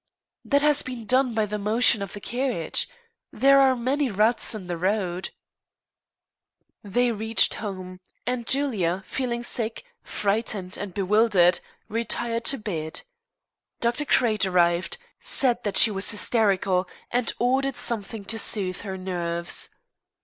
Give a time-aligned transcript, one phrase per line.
[0.43, 2.89] "That has been done by the motion of the carriage.
[3.31, 5.29] There are many ruts in the road."
[6.83, 13.03] They reached home, and Julia, feeling sick, frightened, and bewildered, retired to bed.
[13.79, 14.05] Dr.
[14.05, 19.69] Crate arrived, said that she was hysterical, and ordered something to soothe her nerves.